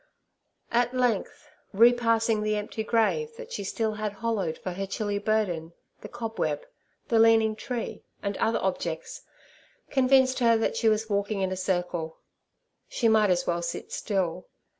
At 0.71 0.95
length, 0.95 1.45
repassing 1.73 2.41
the 2.41 2.55
empty 2.55 2.83
grave 2.83 3.35
that 3.37 3.51
she 3.51 3.63
had 3.63 4.13
hollowed 4.13 4.57
for 4.57 4.71
her 4.71 4.87
chilly 4.87 5.19
burden, 5.19 5.73
the 5.99 6.07
cobweb, 6.09 6.63
the 7.09 7.19
leaning 7.19 7.55
tree, 7.55 8.03
and 8.23 8.35
other 8.37 8.57
objects, 8.57 9.21
convinced 9.91 10.39
her 10.39 10.57
that 10.57 10.75
she 10.75 10.89
was 10.89 11.07
walking 11.07 11.41
in 11.41 11.51
a 11.51 11.55
circle. 11.55 12.17
She 12.89 13.07
might 13.07 13.29
as 13.29 13.45
well 13.45 13.61
sit 13.61 13.91
still. 13.91 14.47